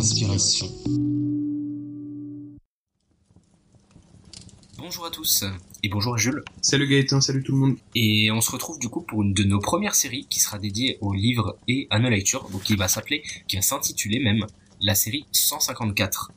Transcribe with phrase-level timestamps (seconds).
[0.00, 0.66] Inspiration.
[4.78, 5.44] Bonjour à tous
[5.82, 6.42] et bonjour à Jules.
[6.62, 7.76] Salut Gaëtan, salut tout le monde.
[7.94, 10.96] Et on se retrouve du coup pour une de nos premières séries qui sera dédiée
[11.02, 14.46] aux livres et à nos lectures, donc qui va s'appeler, qui va s'intituler même
[14.80, 16.32] la série 154.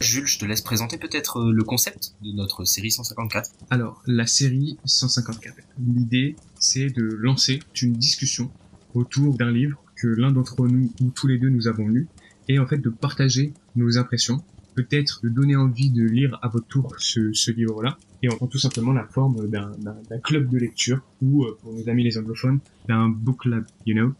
[0.00, 3.50] Jules, je te laisse présenter peut-être euh, le concept de notre série 154.
[3.70, 5.56] Alors, la série 154.
[5.80, 8.48] L'idée, c'est de lancer une discussion
[8.94, 12.08] autour d'un livre que l'un d'entre nous ou tous les deux nous avons lu
[12.48, 14.42] et en fait de partager nos impressions,
[14.74, 18.48] peut-être de donner envie de lire à votre tour ce, ce livre-là et on prend
[18.48, 22.18] tout simplement la forme d'un d'un club de lecture ou euh, pour nos amis les
[22.18, 24.12] anglophones d'un book club, you know.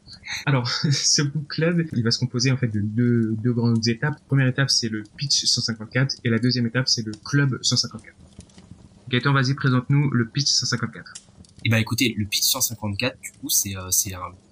[0.47, 4.17] Alors ce book club, il va se composer en fait de deux, deux grandes étapes.
[4.29, 8.15] Première étape c'est le pitch 154 et la deuxième étape c'est le club 154.
[9.09, 11.32] Gaëtan, vas-y présente-nous le pitch 154.
[11.65, 13.89] Et bah écoutez, le pitch 154, du coup, c'est euh,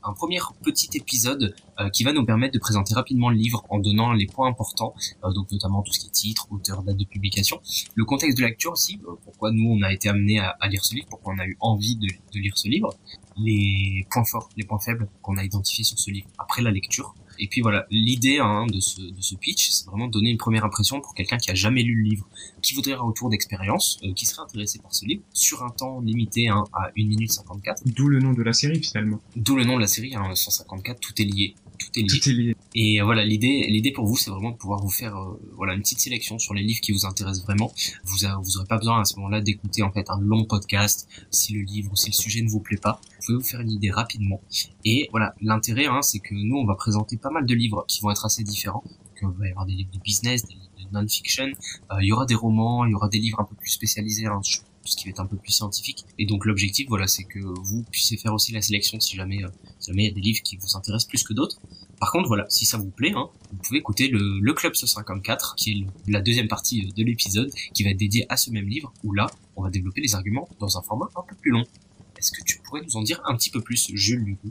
[0.05, 3.81] un, premier petit épisode euh, qui va nous permettre de présenter rapidement le livre en
[3.81, 7.05] donnant les points importants, euh, donc notamment tout ce qui est titre, auteur, date de
[7.05, 7.61] publication,
[7.97, 10.95] le contexte de lecture aussi, pourquoi nous on a été amené à, à, lire ce
[10.95, 12.95] livre, pourquoi on a eu envie de, de lire ce livre,
[13.37, 17.15] les points forts, les points faibles qu'on a identifiés sur ce livre après la lecture.
[17.41, 20.37] Et puis voilà, l'idée hein, de, ce, de ce pitch, c'est vraiment de donner une
[20.37, 22.29] première impression pour quelqu'un qui a jamais lu le livre,
[22.60, 26.01] qui voudrait un retour d'expérience, euh, qui serait intéressé par ce livre, sur un temps
[26.01, 27.83] limité hein, à 1 minute 54.
[27.87, 29.21] D'où le nom de la série finalement.
[29.37, 31.55] D'où le nom de la série, hein, 154, tout est lié.
[31.81, 32.21] Tout est lié.
[32.21, 32.57] Tout est lié.
[32.75, 35.75] Et euh, voilà, l'idée, l'idée pour vous, c'est vraiment de pouvoir vous faire euh, voilà
[35.75, 37.73] une petite sélection sur les livres qui vous intéressent vraiment.
[38.05, 41.09] Vous, a, vous aurez pas besoin à ce moment-là d'écouter en fait un long podcast
[41.31, 43.01] si le livre ou si le sujet ne vous plaît pas.
[43.03, 44.41] Vous pouvez vous faire une idée rapidement.
[44.85, 48.01] Et voilà, l'intérêt, hein, c'est que nous, on va présenter pas mal de livres qui
[48.01, 48.85] vont être assez différents.
[49.23, 51.45] Donc, il va y avoir des livres de business, des livres de non-fiction.
[51.45, 54.27] Euh, il y aura des romans, il y aura des livres un peu plus spécialisés
[54.27, 56.05] hein, sur ce qui va être un peu plus scientifique.
[56.19, 59.49] Et donc l'objectif, voilà, c'est que vous puissiez faire aussi la sélection si jamais, euh,
[59.79, 61.61] si jamais il y a des livres qui vous intéressent plus que d'autres.
[61.99, 65.55] Par contre, voilà, si ça vous plaît, hein, vous pouvez écouter le, le Club 154,
[65.56, 68.93] qui est la deuxième partie de l'épisode, qui va être dédié à ce même livre,
[69.05, 69.27] où là,
[69.57, 71.65] on va développer les arguments dans un format un peu plus long.
[72.19, 74.51] Est-ce que tu pourrais nous en dire un petit peu plus, Jules, du coup?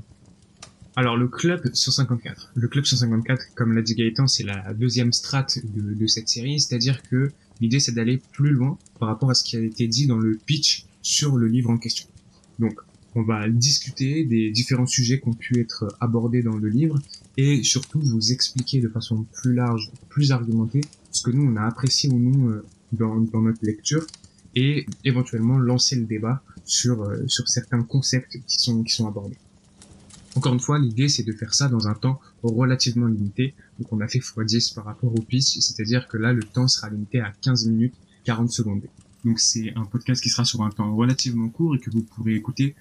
[0.95, 2.51] Alors le club 154.
[2.55, 6.59] Le club 154, comme l'a dit Gaëtan, c'est la deuxième strate de, de cette série,
[6.59, 10.07] c'est-à-dire que l'idée c'est d'aller plus loin par rapport à ce qui a été dit
[10.07, 12.07] dans le pitch sur le livre en question.
[12.59, 12.79] Donc
[13.15, 16.99] on va discuter des différents sujets qui ont pu être abordés dans le livre
[17.37, 20.81] et surtout vous expliquer de façon plus large, plus argumentée,
[21.11, 24.05] ce que nous on a apprécié ou non euh, dans, dans notre lecture
[24.55, 29.37] et éventuellement lancer le débat sur, euh, sur certains concepts qui sont, qui sont abordés.
[30.39, 33.55] Encore une fois, l'idée c'est de faire ça dans un temps relativement limité.
[33.77, 36.89] Donc on a fait x10 par rapport au pitch, c'est-à-dire que là le temps sera
[36.89, 38.83] limité à 15 minutes 40 secondes.
[39.25, 42.35] Donc c'est un podcast qui sera sur un temps relativement court et que vous pourrez
[42.35, 42.73] écouter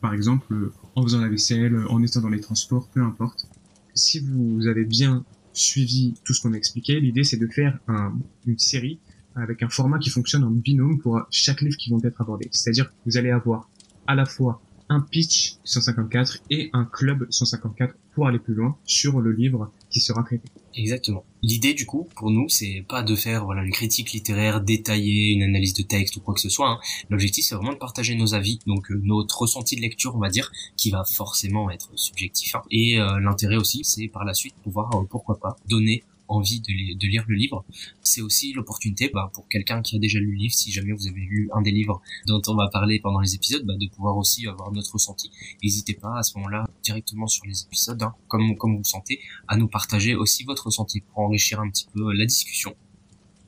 [0.00, 3.48] par exemple en faisant la vaisselle, en étant dans les transports, peu importe.
[3.92, 8.14] Si vous avez bien suivi tout ce qu'on a expliqué, l'idée c'est de faire un,
[8.46, 9.00] une série
[9.34, 12.48] avec un format qui fonctionne en binôme pour chaque livre qui vont être abordés.
[12.52, 13.68] C'est-à-dire que vous allez avoir
[14.06, 19.20] à la fois un pitch 154 et un club 154 pour aller plus loin sur
[19.20, 20.48] le livre qui sera traité.
[20.74, 21.24] Exactement.
[21.42, 25.44] L'idée du coup pour nous c'est pas de faire voilà une critique littéraire détaillée, une
[25.44, 26.68] analyse de texte ou quoi que ce soit.
[26.68, 26.78] Hein.
[27.08, 30.28] L'objectif c'est vraiment de partager nos avis, donc euh, notre ressenti de lecture on va
[30.28, 32.56] dire, qui va forcément être subjectif.
[32.56, 32.62] Hein.
[32.72, 36.96] Et euh, l'intérêt aussi c'est par la suite pouvoir euh, pourquoi pas donner envie de,
[36.96, 37.64] de, lire le livre,
[38.02, 41.06] c'est aussi l'opportunité bah, pour quelqu'un qui a déjà lu le livre, si jamais vous
[41.06, 44.16] avez lu un des livres dont on va parler pendant les épisodes, bah, de pouvoir
[44.16, 45.30] aussi avoir notre ressenti.
[45.62, 49.20] N'hésitez pas à ce moment-là, directement sur les épisodes, hein, comme, comme vous le sentez,
[49.48, 52.74] à nous partager aussi votre ressenti pour enrichir un petit peu la discussion.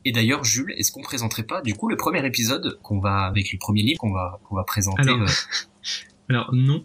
[0.04, 3.52] Et d'ailleurs, Jules, est-ce qu'on présenterait pas du coup le premier épisode qu'on va avec
[3.52, 5.26] le premier livre qu'on va qu'on va présenter Alors, euh...
[6.28, 6.84] alors non,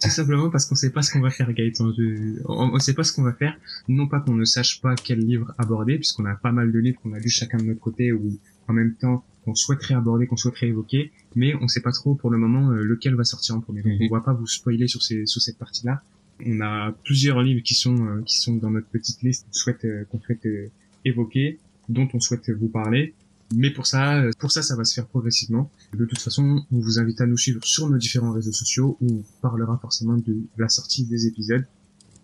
[0.00, 1.92] tout simplement parce qu'on sait pas ce qu'on va faire, Gaëtan.
[1.96, 2.40] Je...
[2.46, 3.58] On, on sait pas ce qu'on va faire.
[3.88, 7.00] Non pas qu'on ne sache pas quel livre aborder, puisqu'on a pas mal de livres
[7.02, 8.38] qu'on a lu chacun de notre côté ou
[8.68, 12.30] en même temps qu'on souhaiterait aborder, qu'on souhaiterait évoquer, mais on sait pas trop pour
[12.30, 13.82] le moment euh, lequel va sortir en premier.
[13.82, 16.02] Donc on va pas vous spoiler sur, ces, sur cette partie-là.
[16.44, 19.84] On a plusieurs livres qui sont euh, qui sont dans notre petite liste qu'on souhaite
[19.84, 20.46] euh, qu'on souhaite
[21.04, 21.58] évoquer,
[21.88, 23.14] dont on souhaite vous parler.
[23.54, 25.70] Mais pour ça, pour ça, ça va se faire progressivement.
[25.96, 29.06] De toute façon, on vous invite à nous suivre sur nos différents réseaux sociaux où
[29.20, 31.64] on parlera forcément de la sortie des épisodes.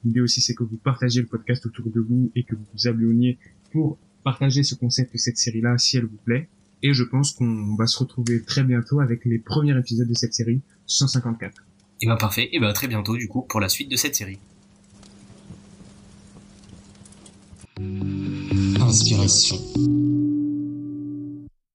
[0.05, 2.89] L'idée aussi, c'est que vous partagez le podcast autour de vous et que vous vous
[2.89, 3.39] abonniez
[3.71, 6.49] pour partager ce concept de cette série-là si elle vous plaît.
[6.83, 10.35] Et je pense qu'on va se retrouver très bientôt avec les premiers épisodes de cette
[10.35, 11.65] série 154.
[12.01, 14.39] Et ben parfait, et ben très bientôt du coup pour la suite de cette série.
[18.81, 19.57] Inspiration.